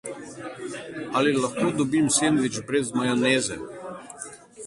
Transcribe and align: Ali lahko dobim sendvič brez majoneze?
Ali 1.17 1.33
lahko 1.43 1.67
dobim 1.81 2.09
sendvič 2.17 2.59
brez 2.71 2.91
majoneze? 3.01 3.61